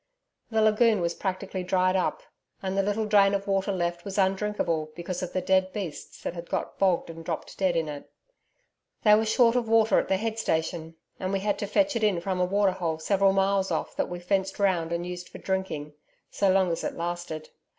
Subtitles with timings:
[0.49, 2.23] The lagoon was practically dried up,
[2.63, 6.33] and the little drain of water left was undrinkable because of the dead beasts that
[6.33, 8.09] had got bogged and dropped dead in it.
[9.03, 12.03] They were short of water at the head station, and we had to fetch it
[12.03, 15.93] in from a waterhole several miles off that we fenced round and used for drinking
[16.31, 17.49] so long as it lasted.